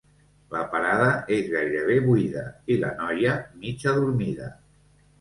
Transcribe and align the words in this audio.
La 0.53 0.63
parada 0.71 1.09
és 1.35 1.51
gairebé 1.57 1.99
buida 2.07 2.49
i 2.77 2.81
la 2.87 2.93
noia 3.05 3.39
mig 3.63 3.89
adormida. 3.97 4.55